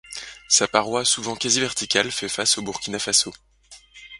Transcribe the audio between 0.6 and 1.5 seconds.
paroi souvent